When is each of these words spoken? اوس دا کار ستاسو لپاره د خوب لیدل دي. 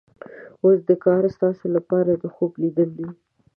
اوس 0.63 0.79
دا 0.87 0.95
کار 1.05 1.23
ستاسو 1.35 1.65
لپاره 1.75 2.11
د 2.15 2.25
خوب 2.35 2.51
لیدل 2.61 2.89
دي. 2.97 3.07